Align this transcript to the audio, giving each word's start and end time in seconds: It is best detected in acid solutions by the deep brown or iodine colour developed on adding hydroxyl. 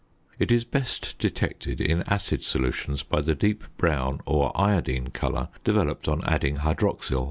It 0.39 0.51
is 0.51 0.63
best 0.63 1.13
detected 1.19 1.79
in 1.79 2.01
acid 2.07 2.43
solutions 2.43 3.03
by 3.03 3.21
the 3.21 3.35
deep 3.35 3.63
brown 3.77 4.19
or 4.25 4.51
iodine 4.59 5.11
colour 5.11 5.49
developed 5.63 6.07
on 6.07 6.23
adding 6.25 6.55
hydroxyl. 6.65 7.19